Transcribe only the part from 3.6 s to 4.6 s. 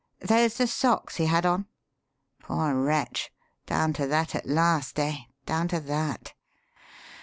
Down to that at